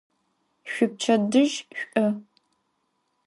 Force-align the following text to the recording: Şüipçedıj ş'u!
Şüipçedıj 0.71 1.51
ş'u! 1.79 2.05